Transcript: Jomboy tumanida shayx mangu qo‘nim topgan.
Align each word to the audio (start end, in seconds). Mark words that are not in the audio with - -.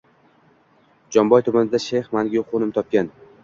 Jomboy 1.15 1.39
tumanida 1.51 1.83
shayx 1.87 2.11
mangu 2.19 2.47
qo‘nim 2.51 2.77
topgan. 2.83 3.17